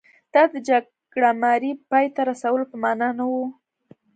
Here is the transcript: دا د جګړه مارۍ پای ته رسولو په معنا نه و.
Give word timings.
دا 0.33 0.43
د 0.53 0.55
جګړه 0.69 1.29
مارۍ 1.41 1.71
پای 1.89 2.05
ته 2.15 2.21
رسولو 2.29 2.65
په 2.71 2.75
معنا 2.83 3.09
نه 3.17 3.25
و. 3.31 3.33